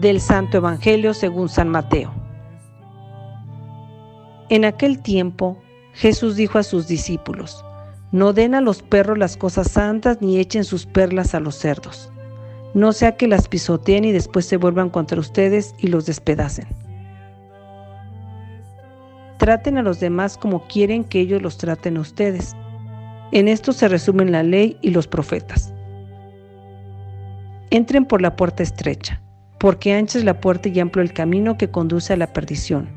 [0.00, 2.12] del Santo Evangelio según San Mateo.
[4.50, 5.58] En aquel tiempo
[5.94, 7.64] Jesús dijo a sus discípulos,
[8.12, 12.12] No den a los perros las cosas santas ni echen sus perlas a los cerdos,
[12.74, 16.66] no sea que las pisoteen y después se vuelvan contra ustedes y los despedacen.
[19.38, 22.54] Traten a los demás como quieren que ellos los traten a ustedes.
[23.32, 25.72] En esto se resumen la ley y los profetas.
[27.70, 29.20] Entren por la puerta estrecha,
[29.58, 32.88] porque ancha es la puerta y amplio el camino que conduce a la perdición,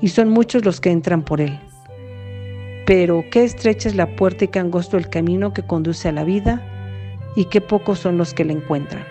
[0.00, 1.58] y son muchos los que entran por él.
[2.86, 6.24] Pero qué estrecha es la puerta y qué angosto el camino que conduce a la
[6.24, 6.62] vida,
[7.36, 9.04] y qué pocos son los que la encuentran.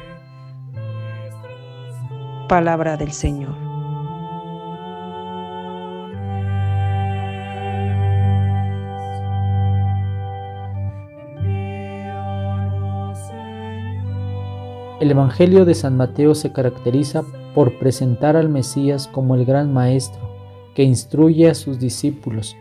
[2.48, 3.70] Palabra del Señor.
[15.02, 17.23] El Evangelio de San Mateo se caracteriza
[17.55, 20.21] por presentar al Mesías como el gran Maestro,
[20.75, 22.55] que instruye a sus discípulos.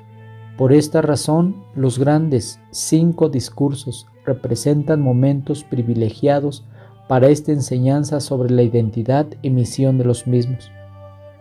[0.57, 6.65] Por esta razón, los grandes cinco discursos representan momentos privilegiados
[7.09, 10.73] para esta enseñanza sobre la identidad y misión de los mismos.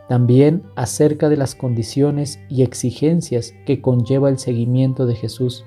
[0.10, 5.64] También acerca de las condiciones y exigencias que conlleva el seguimiento de Jesús.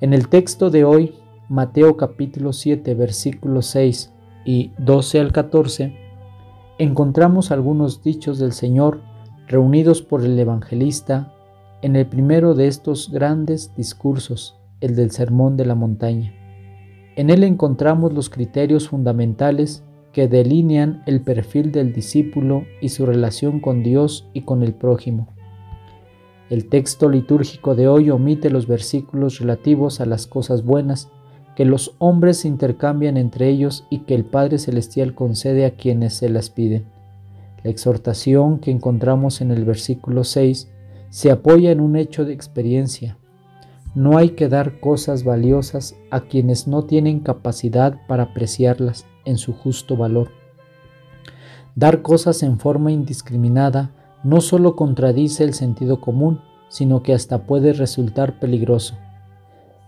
[0.00, 1.16] En el texto de hoy,
[1.50, 4.10] Mateo capítulo 7, versículo 6
[4.44, 5.96] y 12 al 14,
[6.78, 9.00] encontramos algunos dichos del Señor
[9.46, 11.32] reunidos por el evangelista
[11.82, 16.32] en el primero de estos grandes discursos, el del Sermón de la Montaña.
[17.16, 23.60] En él encontramos los criterios fundamentales que delinean el perfil del discípulo y su relación
[23.60, 25.28] con Dios y con el prójimo.
[26.50, 31.10] El texto litúrgico de hoy omite los versículos relativos a las cosas buenas
[31.56, 36.28] que los hombres intercambian entre ellos y que el Padre Celestial concede a quienes se
[36.28, 36.86] las piden.
[37.62, 40.70] La exhortación que encontramos en el versículo 6
[41.10, 43.18] se apoya en un hecho de experiencia.
[43.94, 49.52] No hay que dar cosas valiosas a quienes no tienen capacidad para apreciarlas en su
[49.52, 50.30] justo valor.
[51.74, 53.90] Dar cosas en forma indiscriminada
[54.24, 58.96] no solo contradice el sentido común, sino que hasta puede resultar peligroso.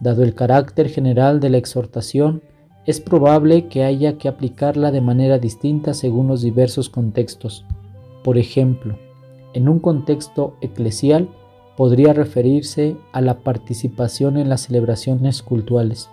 [0.01, 2.43] Dado el carácter general de la exhortación,
[2.87, 7.65] es probable que haya que aplicarla de manera distinta según los diversos contextos.
[8.23, 8.99] Por ejemplo,
[9.55, 11.29] en un contexto eclesial
[11.77, 16.11] podría referirse a la participación en las celebraciones cultuales.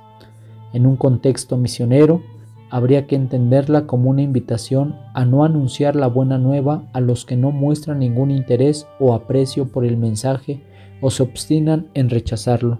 [0.74, 2.22] En un contexto misionero,
[2.70, 7.36] habría que entenderla como una invitación a no anunciar la buena nueva a los que
[7.36, 10.64] no muestran ningún interés o aprecio por el mensaje
[11.02, 12.80] o se obstinan en rechazarlo.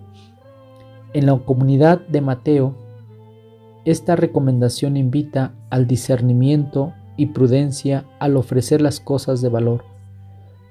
[1.14, 2.74] En la comunidad de Mateo,
[3.84, 9.84] esta recomendación invita al discernimiento y prudencia al ofrecer las cosas de valor.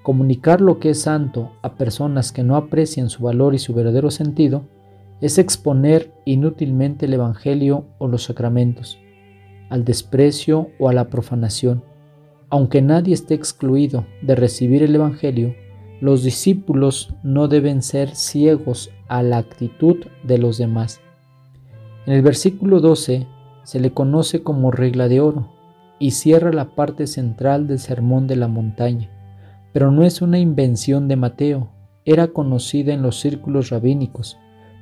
[0.03, 4.11] Comunicar lo que es santo a personas que no aprecian su valor y su verdadero
[4.11, 4.63] sentido
[5.21, 8.99] es exponer inútilmente el Evangelio o los sacramentos,
[9.69, 11.85] al desprecio o a la profanación.
[12.49, 15.55] Aunque nadie esté excluido de recibir el Evangelio,
[16.01, 21.01] los discípulos no deben ser ciegos a la actitud de los demás.
[22.07, 23.27] En el versículo 12
[23.65, 25.49] se le conoce como regla de oro
[25.99, 29.11] y cierra la parte central del Sermón de la Montaña,
[29.73, 31.69] pero no es una invención de Mateo,
[32.05, 34.39] era conocida en los círculos rabínicos,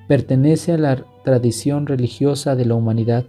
[0.09, 3.25] pertenece a la tradición religiosa de la humanidad.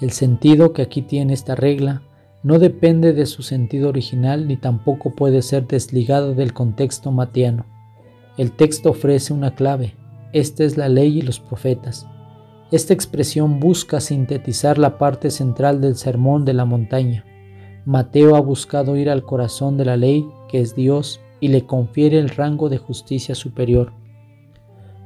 [0.00, 2.02] El sentido que aquí tiene esta regla
[2.44, 7.71] no depende de su sentido original ni tampoco puede ser desligado del contexto matiano.
[8.38, 9.94] El texto ofrece una clave.
[10.32, 12.06] Esta es la ley y los profetas.
[12.70, 17.26] Esta expresión busca sintetizar la parte central del sermón de la montaña.
[17.84, 22.18] Mateo ha buscado ir al corazón de la ley, que es Dios, y le confiere
[22.18, 23.92] el rango de justicia superior.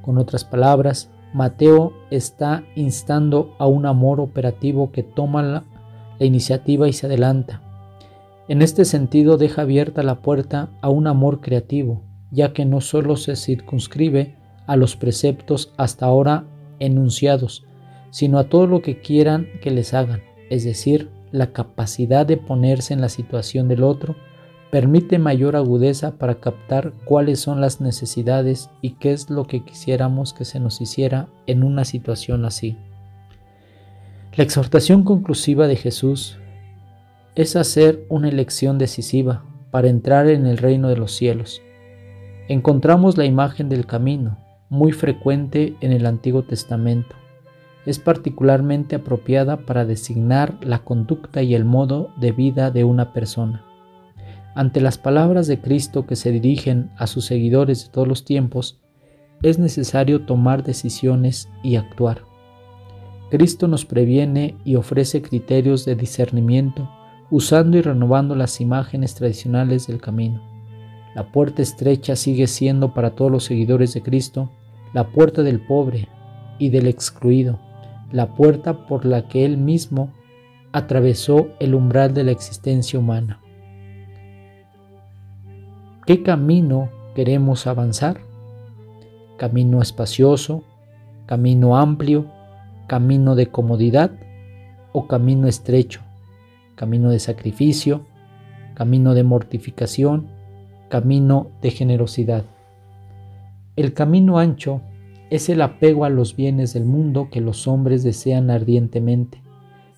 [0.03, 5.65] Con otras palabras, Mateo está instando a un amor operativo que toma la
[6.21, 7.63] iniciativa y se adelanta.
[8.47, 13.17] En este sentido deja abierta la puerta a un amor creativo, ya que no solo
[13.17, 14.37] se circunscribe
[14.67, 16.45] a los preceptos hasta ahora
[16.79, 17.65] enunciados,
[18.11, 22.95] sino a todo lo que quieran que les hagan, es decir, la capacidad de ponerse
[22.95, 24.17] en la situación del otro
[24.71, 30.33] permite mayor agudeza para captar cuáles son las necesidades y qué es lo que quisiéramos
[30.33, 32.77] que se nos hiciera en una situación así.
[34.35, 36.39] La exhortación conclusiva de Jesús
[37.37, 41.63] es hacer una elección decisiva para entrar en el reino de los cielos.
[42.49, 44.39] Encontramos la imagen del camino,
[44.69, 47.17] muy frecuente en el Antiguo Testamento.
[47.87, 53.65] es particularmente apropiada para designar la conducta y el modo de vida de una persona.
[54.57, 58.81] Ante las palabras de Cristo que se dirigen a sus seguidores de todos los tiempos,
[59.43, 62.23] es necesario tomar decisiones y actuar.
[63.31, 66.91] Cristo nos previene y ofrece criterios de discernimiento
[67.31, 70.56] usando y renovando las imágenes tradicionales del camino.
[71.17, 74.51] La puerta estrecha sigue siendo para todos los seguidores de Cristo
[74.93, 76.09] la puerta del pobre
[76.59, 77.59] y del excluido,
[78.13, 80.13] la puerta por la que Él mismo
[80.73, 83.41] atravesó el umbral de la existencia humana.
[86.05, 88.21] ¿Qué camino queremos avanzar?
[89.39, 90.65] ¿Camino espacioso?
[91.25, 92.27] ¿Camino amplio?
[92.89, 94.11] ¿Camino de comodidad?
[94.93, 96.03] ¿O camino estrecho?
[96.75, 98.05] ¿Camino de sacrificio?
[98.75, 100.36] ¿Camino de mortificación?
[100.89, 102.45] ¿Camino de generosidad?
[103.75, 104.83] El camino ancho
[105.31, 109.43] es el apego a los bienes del mundo que los hombres desean ardientemente.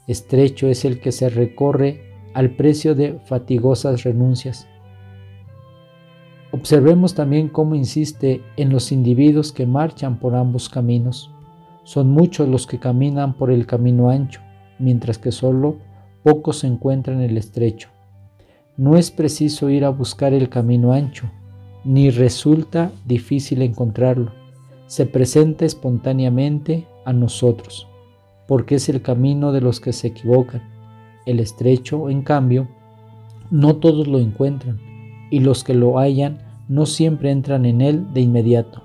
[0.06, 2.00] Estrecho es el que se recorre
[2.32, 4.67] al precio de fatigosas renuncias.
[6.52, 11.31] Observemos también cómo insiste en los individuos que marchan por ambos caminos.
[11.85, 14.40] Son muchos los que caminan por el camino ancho,
[14.79, 15.76] mientras que solo
[16.23, 17.90] pocos se encuentran en el estrecho.
[18.79, 21.31] No es preciso ir a buscar el camino ancho,
[21.85, 24.33] ni resulta difícil encontrarlo
[24.89, 27.87] se presenta espontáneamente a nosotros,
[28.49, 30.63] porque es el camino de los que se equivocan.
[31.27, 32.69] El estrecho, en cambio,
[33.51, 34.81] no todos lo encuentran,
[35.31, 36.39] y los que lo hallan
[36.69, 38.83] no siempre entran en él de inmediato.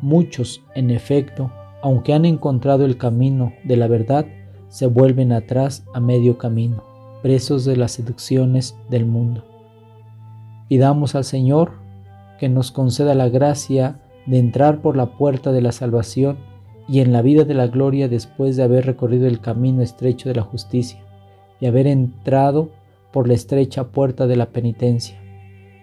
[0.00, 1.52] Muchos, en efecto,
[1.82, 4.26] aunque han encontrado el camino de la verdad,
[4.68, 6.82] se vuelven atrás a medio camino,
[7.24, 9.46] presos de las seducciones del mundo.
[10.68, 11.72] Pidamos al Señor
[12.38, 16.36] que nos conceda la gracia de entrar por la puerta de la salvación
[16.86, 20.34] y en la vida de la gloria después de haber recorrido el camino estrecho de
[20.34, 21.02] la justicia
[21.60, 22.68] y haber entrado
[23.10, 25.18] por la estrecha puerta de la penitencia,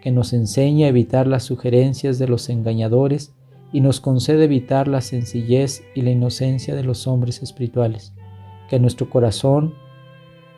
[0.03, 3.33] que nos enseña a evitar las sugerencias de los engañadores
[3.73, 8.13] y nos concede evitar la sencillez y la inocencia de los hombres espirituales,
[8.69, 9.73] que nuestro corazón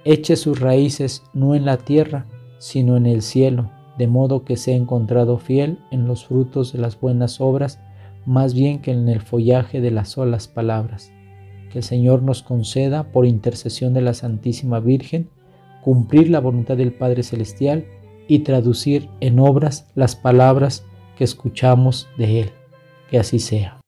[0.06, 2.26] eche sus raíces no en la tierra,
[2.60, 7.00] sino en el cielo, de modo que sea encontrado fiel en los frutos de las
[7.00, 7.80] buenas obras,
[8.26, 11.12] más bien que en el follaje de las solas palabras.
[11.72, 15.30] Que el Señor nos conceda, por intercesión de la Santísima Virgen,
[15.84, 17.86] cumplir la voluntad del Padre Celestial
[18.28, 20.86] y traducir en obras las palabras
[21.18, 22.52] que escuchamos de Él.
[23.10, 23.83] Que así sea.